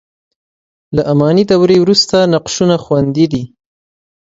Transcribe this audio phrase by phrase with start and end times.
[0.95, 3.43] له اماني دورې وروسته نقشونه خوندي دي.